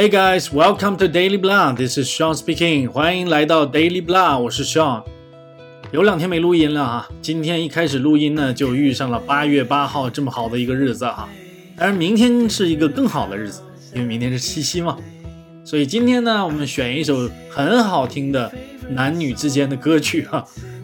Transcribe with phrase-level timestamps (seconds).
[0.00, 1.74] Hey guys, welcome to Daily Blah.
[1.74, 2.88] This is Sean speaking.
[2.88, 5.04] 欢迎来到 Daily Blah，我是 Sean。
[5.92, 11.28] 有两天没录音了哈，今天一开始录音呢，就遇上了八月八号这么好的一个日子哈。
[11.76, 13.60] 当然，明天是一个更好的日子，
[13.94, 14.96] 因为明天是七夕嘛。
[15.66, 18.50] 所以今天呢，我们选一首很好听的
[18.88, 20.42] 男女之间的歌曲哈，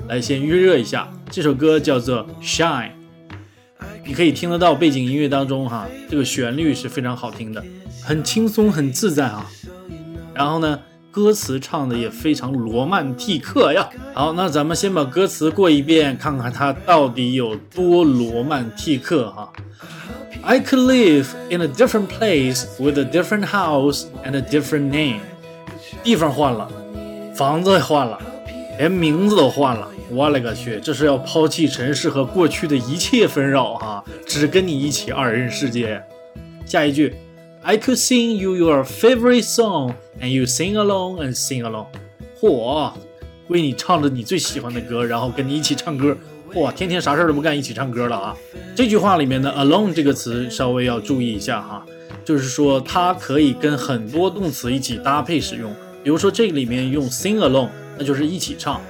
[0.09, 1.11] 来先预热一下。
[1.31, 2.91] 这首歌叫做 Shine，
[4.07, 7.63] 你可以听得到背景音乐当中哈，这个旋律是非常好听的，
[8.03, 9.51] 很轻松很自在啊。
[10.35, 10.79] 然后呢？
[11.11, 13.89] 歌词唱的也非常罗曼蒂克呀。
[14.13, 19.51] 好，那咱们先把歌词过一遍，看看它到底有多罗曼蒂克哈。
[20.43, 25.21] I could live in a different place with a different house and a different name。
[26.05, 26.71] 地方换了，
[27.35, 28.21] 房子换了，
[28.79, 29.89] 连名字都换了。
[30.11, 36.03] 我勒个去，这是要抛弃尘世和过去的一切纷扰哈，只跟你一起二人世界。
[36.65, 37.15] 下一句。
[37.63, 41.87] I could sing you your favorite song, and you sing along and sing along。
[42.41, 42.93] 嚯，
[43.49, 46.17] 为你唱着你最喜欢的歌，然后跟你一起唱歌。
[46.55, 48.37] 嚯，天天啥事儿都不干，一起唱歌了啊！
[48.77, 51.85] 这句话里面的 alone 这个词稍微要注意一下哈，
[52.25, 55.75] 就是说它可以跟很多动词一起搭配使用。
[56.05, 58.81] 比如说这个里面用 sing along，那就是一起唱。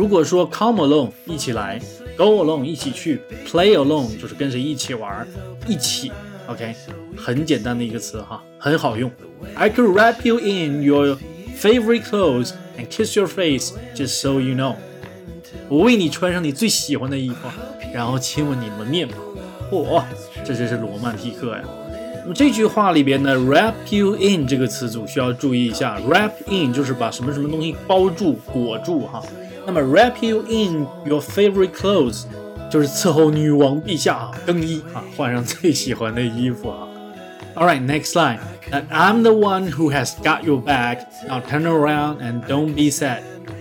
[0.00, 1.78] 如果说 come along 一起来
[2.16, 5.28] ，go along 一起去，play along 就是跟谁一起玩，
[5.68, 6.10] 一起。
[6.46, 6.74] OK，
[7.14, 9.10] 很简单的一个词哈，很好用。
[9.54, 11.18] I could wrap you in your
[11.54, 14.76] favorite clothes and kiss your face just so you know。
[15.68, 17.36] 我为你穿上你最喜欢的衣服，
[17.92, 19.18] 然后亲吻你的面庞。
[19.70, 20.02] 嚯，
[20.46, 21.62] 这真是罗曼蒂克呀！
[22.22, 29.22] 那么这句话里边呢，wrap you in 这个词组需要注意一下，wrap in 就是把什么什么东西包住、裹住哈。
[29.69, 32.23] 那么 wrap you in your favorite clothes。
[32.67, 36.87] 就是伺候女王陛下啊，更衣啊，换上最喜欢的衣服啊。
[37.55, 38.39] All right, next line.
[38.71, 41.05] That I'm the one who has got your back.
[41.27, 43.19] Now turn around and don't be sad.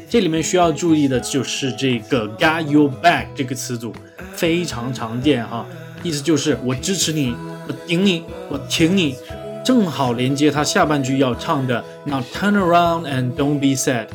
[0.09, 3.93] 这里面需要注意的就是这个 got your back 这个词组
[4.33, 5.67] 非常常见哈，
[6.03, 7.37] 意思就是我支持你，
[7.69, 9.17] 我顶你，我挺你，
[9.65, 14.07] 正好连接它下半句要唱的 Now turn around and don't be sad。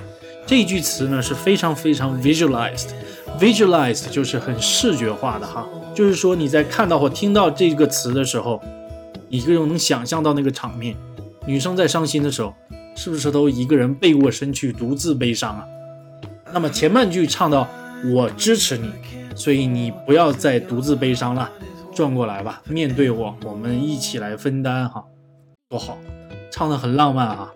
[0.46, 8.60] 这句词呢是非常非常 visualized，visualized 就是很视觉化的哈，就是说你在看到或听到这个词的时候，
[9.28, 10.94] 你就能想象到那个场面。
[11.46, 12.54] 女生在伤心的时候，
[12.94, 15.64] 是不是都一个人背过身去独自悲伤啊？
[16.52, 17.66] 那么前半句唱到
[18.12, 18.90] 我支持你，
[19.34, 21.50] 所以你不要再独自悲伤了，
[21.94, 25.04] 转过来吧，面对我，我们一起来分担哈，
[25.68, 25.98] 多好，
[26.50, 27.52] 唱的很浪漫啊。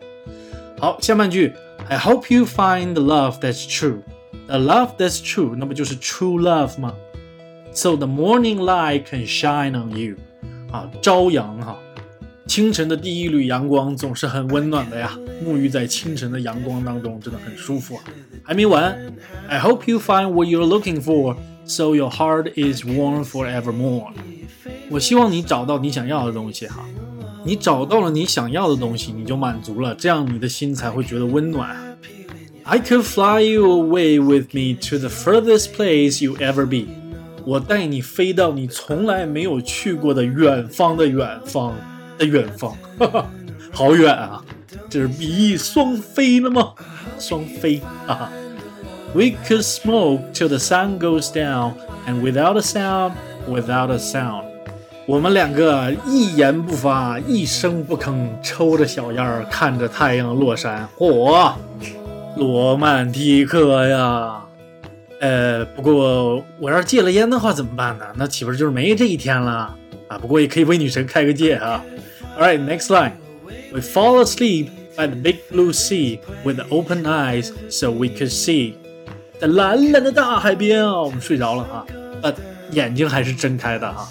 [0.78, 1.52] 好，下半句
[1.89, 6.93] I hope you find the love that's true。A love that's true，那不就是 true love 吗？
[7.73, 10.15] So the morning light can shine on you，
[10.71, 11.77] 啊，朝阳哈，
[12.45, 15.17] 清晨的第一缕阳光总是很温暖的呀。
[15.45, 18.03] 沐浴在清晨的阳光当中，真的很舒服啊。
[18.43, 18.95] 还没完，
[19.47, 24.11] I hope you find what you're looking for，so your heart is warm forevermore。
[24.89, 26.85] 我希望你找到你想要的东西哈，
[27.47, 31.97] 你找到了你想要的东西，你就满足了，这样你的心才会觉得温暖。
[32.63, 36.87] I could fly you away with me to the furthest place you ever be。
[37.45, 41.75] 我带你飞到你从来没有去过的远方的远方
[42.17, 43.29] 的远方，哈哈，
[43.71, 44.41] 好远啊！
[44.89, 46.73] 这是比翼双飞了吗？
[47.19, 48.31] 双飞，哈哈。
[49.13, 51.73] We could smoke till the sun goes down,
[52.07, 53.11] and without a sound,
[53.47, 54.46] without a sound。
[55.08, 61.50] 我们两个一言不发，一声不吭，抽着小烟儿，看着太阳落山，嚯！
[62.36, 64.44] 罗曼蒂克呀，
[65.18, 68.04] 呃，不过我要是戒了烟的话怎么办呢？
[68.16, 69.74] 那岂不是就是没这一天了
[70.08, 70.18] 啊？
[70.18, 71.82] 不过也可以为女神开个戒啊。
[72.38, 73.12] All right, next line.
[73.72, 78.74] We fall asleep by the big blue sea with open eyes so we could see.
[79.40, 81.86] 在蓝蓝的大海边啊，我们睡着了哈，
[82.20, 82.34] 呃，
[82.72, 84.06] 眼睛还是睁开的哈。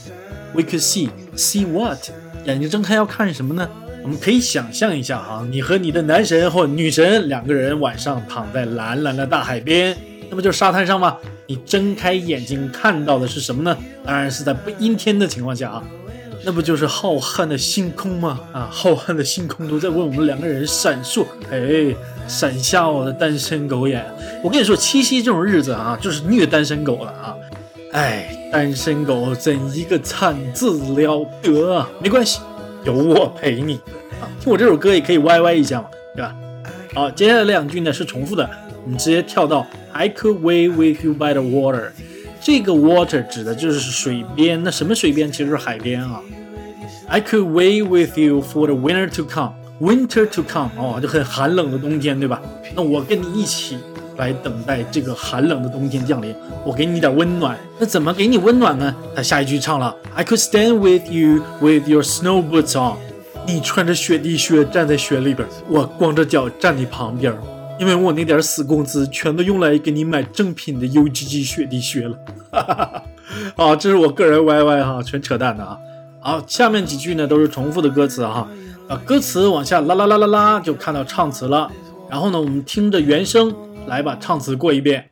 [0.53, 2.09] We could see, see what？
[2.45, 3.69] 眼睛睁开要看什么呢？
[4.03, 9.97] 我们可以想象一下哈，你和你的男神或女神两个人晚上躺在蓝蓝的大海边，
[10.29, 11.17] 那不就是沙滩上吗？
[11.45, 13.77] 你睁开眼睛看到的是什么呢？
[14.05, 15.83] 当然是在不阴天的情况下啊，
[16.45, 18.39] 那不就是浩瀚的星空吗？
[18.53, 21.93] 啊，浩瀚的星空都在为我们两个人闪烁，哎，
[22.29, 24.05] 闪瞎我的单身狗眼。
[24.41, 27.35] 我跟你说，七夕这种日子啊，就是虐单身狗了啊，
[27.91, 31.89] 哎，单身狗怎一个惨字了得啊？
[32.01, 32.39] 没关系。
[32.85, 33.75] 有我陪你
[34.21, 34.23] 啊！
[34.39, 36.33] 听我这首歌也可以歪歪一下嘛，对吧？
[36.93, 38.49] 好，接下来两句呢是重复的，
[38.85, 41.89] 我们直接跳到 I could wait with you by the water。
[42.39, 45.29] 这个 water 指的就是水边，那什么水边？
[45.29, 46.21] 其实是海边啊。
[47.07, 49.53] I could wait with you for the winter to come。
[49.81, 52.41] winter to come 哦，就很寒冷的冬天，对吧？
[52.73, 53.77] 那我跟你一起
[54.17, 56.35] 来等待这个寒冷的冬天降临，
[56.65, 57.57] 我给你点温暖。
[57.79, 58.93] 那怎么给你温暖呢？
[59.15, 62.97] 他下一句唱了，I could stand with you with your snow boots on。
[63.45, 67.33] 你穿着雪地靴站在雪里边，我光着脚站你旁边，
[67.79, 72.17] 因为我那点死工资全都用来给你买正品的 UGG 雪地靴了。
[72.51, 73.03] 哈哈哈！
[73.55, 75.77] 啊，这是我个人 YY 哈，全扯淡的啊。
[76.19, 78.45] 好，下面几句呢都是重复的歌词哈。
[78.89, 81.71] 啊，歌词往下拉拉拉拉拉，就看到唱词了。
[82.09, 83.53] 然后呢，我们听着原声
[83.87, 85.09] 来把唱词过一遍。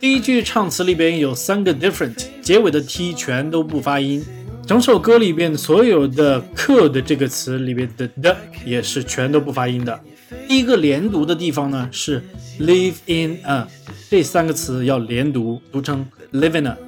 [0.00, 4.24] 第一句唱词里边有三个 different，结尾的 t 全都不发音。
[4.66, 9.98] 整首歌里边所有的 could 这个词里边的的也是全都不发音的。
[10.46, 12.22] 第一个连读的地方呢是
[12.60, 13.66] live in a，
[14.10, 16.87] 这三个词要连读，读成 live in a。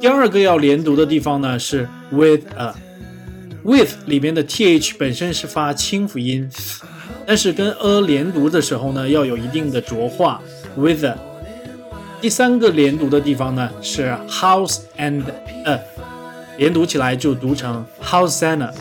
[0.00, 6.48] 第二个要连读的地方呢是 with a，with 里面的 th 本身是发清辅音，
[7.26, 10.40] 但是跟 a 连读的时候呢要有一定的浊化
[10.74, 11.14] with a。
[12.18, 15.22] 第三个连读的地方呢是 house and
[15.66, 15.78] a。
[16.56, 18.72] 连读起来就读成 house and a。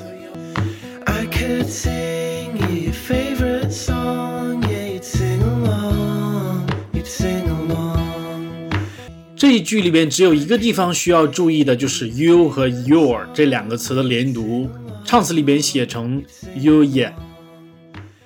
[9.49, 14.69] 这一句里边只有一个地方需要注意的，就是 you 和 your 这两个词的连读。
[15.03, 16.23] 唱词里边写成
[16.53, 17.11] you ye，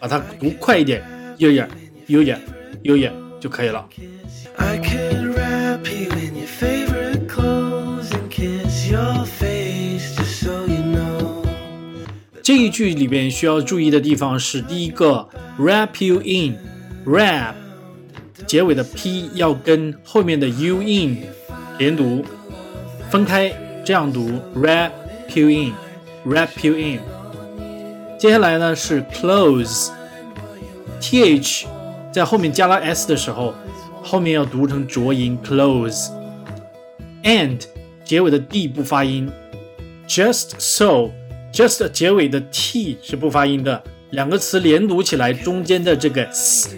[0.01, 1.01] 把它读快一点
[1.37, 3.09] ，you ye，you ye，you ye
[3.39, 3.87] 就可以了。
[12.41, 17.53] 这一句里边需要注意的地方是第一个 wrap you in，wrap
[18.53, 21.23] 结尾的 p 要跟后面的 you in
[21.79, 22.23] 连读，
[23.09, 23.51] 分开
[23.83, 24.91] 这样读 wrap
[25.33, 26.99] you in，wrap you in。
[28.19, 31.65] 接下来呢是 close，th
[32.11, 33.55] 在后面加了 s 的时候，
[34.03, 37.63] 后面要读成浊音 close，and
[38.05, 39.31] 结尾的 d 不发音
[40.07, 41.09] ，just so。
[41.51, 46.77] just 结尾的 t 是不发音的，两个词连读起来，中间的这个 s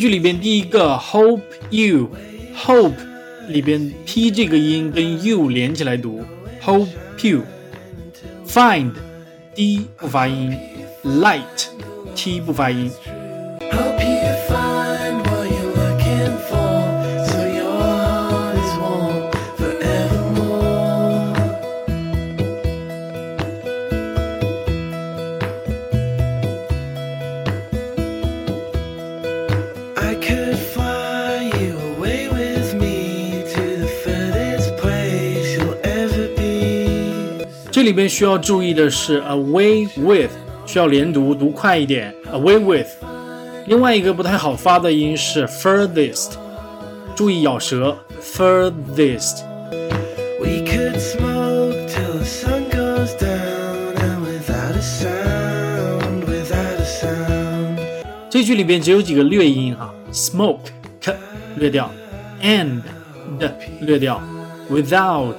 [0.00, 2.94] 句里边第一个 hope you，hope
[3.48, 6.24] 里边 p 这个音跟 you 连起来读
[6.62, 6.88] ，hope
[7.22, 8.92] you，find
[9.54, 10.56] d 不发音
[11.04, 11.66] ，light
[12.14, 12.90] t 不发音。
[37.90, 40.30] 里边需要注意的是，away with
[40.64, 42.86] 需要连读，读快一点，away with。
[43.66, 46.34] 另外一个不太好发的音是 furthest，
[47.16, 49.40] 注意咬舌，furthest。
[58.30, 60.60] 这句里边只有几个略音哈，smoke
[61.56, 61.90] 略掉
[62.40, 62.82] ，and
[63.40, 64.22] 的略掉
[64.70, 65.34] ，without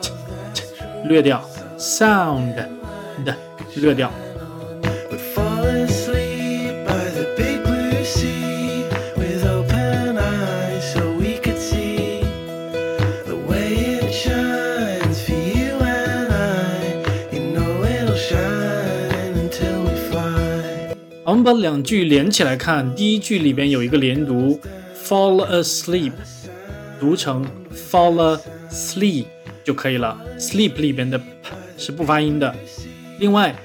[1.05, 1.41] 略掉。
[1.81, 2.55] Sound.
[3.25, 3.35] 的
[3.75, 4.11] 略掉。
[21.23, 24.59] 我们把两句连起来看，第一句里边有一个连读
[25.01, 26.11] ，fall asleep，
[26.99, 28.37] 读成 fall
[28.69, 29.25] asleep
[29.63, 30.19] 就可以了。
[30.37, 31.19] sleep 里边的
[31.81, 32.53] 是不发音的。
[33.17, 33.55] 另外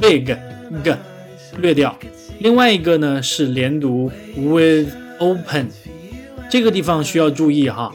[0.00, 0.96] ，big g
[1.58, 1.94] 略掉。
[2.38, 5.68] 另外一个呢是连读 with open，
[6.50, 7.94] 这个地方需要注意哈。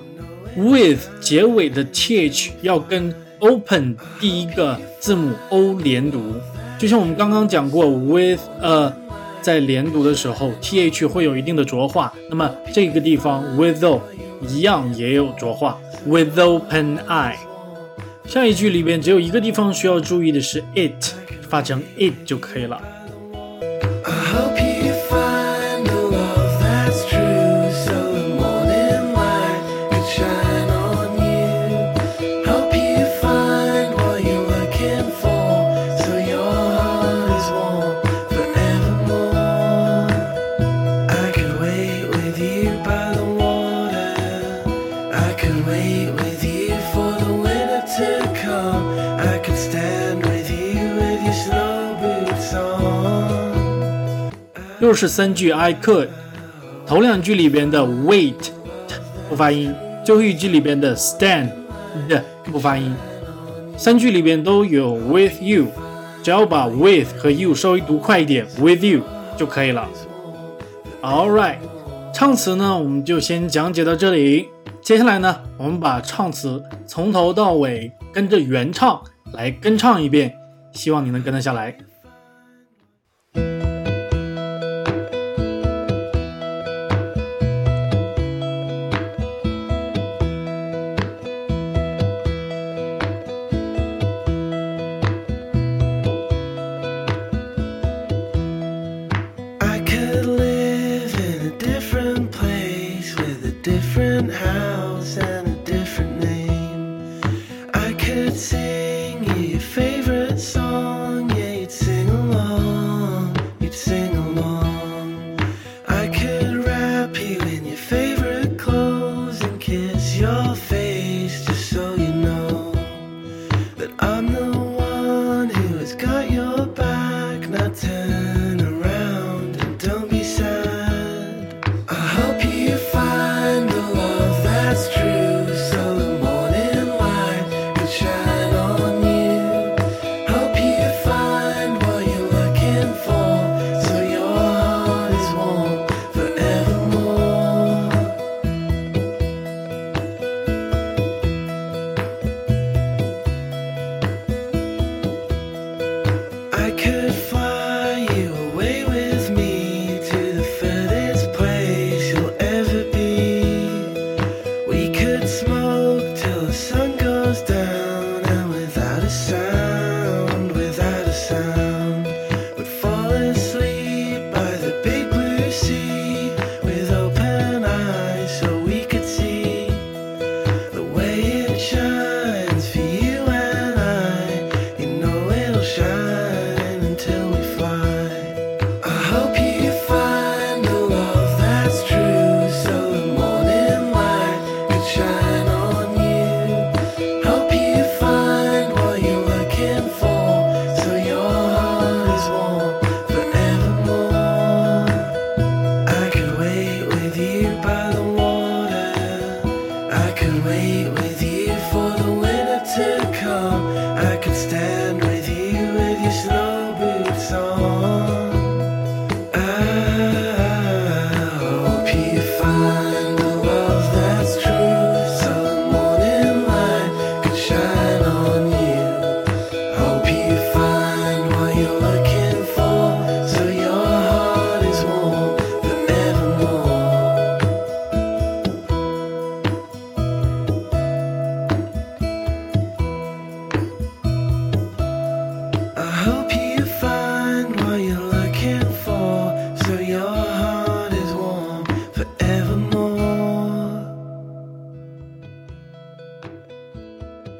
[0.55, 6.21] with 结尾的 th 要跟 open 第一个字母 o 连读，
[6.77, 8.93] 就像我们刚刚讲过，with a
[9.41, 12.13] 在连读的时候，th 会有一定的浊化。
[12.29, 13.99] 那么这个地方 with o
[14.47, 17.35] 一样也有浊化，with open eye。
[18.31, 20.93] 下一句里边只有一个地方需要注意的是 it，
[21.49, 22.81] 发成 it 就可以了。
[54.91, 56.09] 就是三句 I could，
[56.85, 58.35] 头两句里边的 wait
[59.29, 61.49] 不发音，最后一句里边的 stand
[62.09, 62.93] 的不发音。
[63.77, 65.67] 三句里边都有 with you，
[66.21, 68.99] 只要把 with 和 you 稍微读快一点，with you
[69.37, 69.87] 就可以了。
[71.01, 71.59] All right，
[72.13, 74.49] 唱词呢我们就先讲解到这里。
[74.81, 80.33] 接下来呢，我们把唱词从头到尾跟着原唱来跟唱一遍，
[80.73, 81.77] 希望你能跟得下来。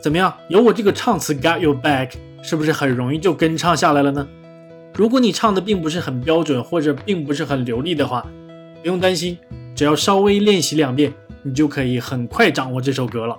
[0.01, 0.33] 怎么样？
[0.47, 2.09] 有我这个唱词 got your back，
[2.41, 4.27] 是不是很容易就跟唱下来了呢？
[4.95, 8.25] 如果你唱的并不是很标准，或者并不是很流利的话，
[8.81, 9.37] 不用担心，
[9.75, 13.37] 只要稍微练习两遍，你就可以很快掌握这首歌了。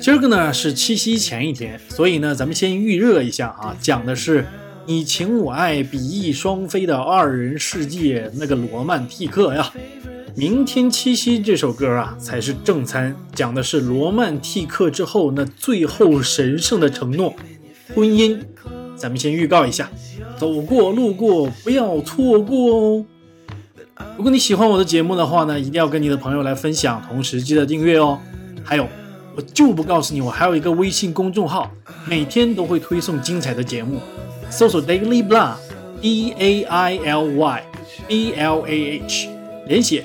[0.00, 4.44] 今儿个呢是七夕前一天，所以呢咱们先预热一下啊，讲的是
[4.86, 9.72] 你情我爱、比翼双飞的二人世界，那个罗曼蒂克呀。
[10.34, 17.34] 明天七夕这首歌啊，才是正餐，讲的是罗曼蒂克之后那最后神圣的承诺——
[17.94, 18.38] 婚姻。
[18.96, 19.90] 咱们先预告一下，
[20.38, 23.04] 走过路过不要错过哦。
[24.16, 28.18] 如果你喜欢我的节目的话呢，一定要跟你的朋友来分享，同时记得订阅哦。
[28.64, 28.88] 还有，
[29.36, 31.70] 我就不告诉你，我还有一个微信公众号，
[32.06, 34.00] 每天都会推送精彩的节目。
[34.48, 37.64] 搜索 Daily Blah，D A I L Y
[38.08, 39.28] B L A H，
[39.66, 40.04] 连写